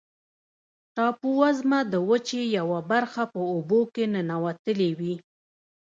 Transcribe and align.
ټاپووزمه 0.95 1.79
د 1.91 1.93
وچې 2.09 2.41
یوه 2.57 2.79
برخه 2.91 3.23
په 3.33 3.39
اوبو 3.53 3.79
کې 3.93 4.03
ننوتلې 4.13 4.89
وي. 4.99 5.15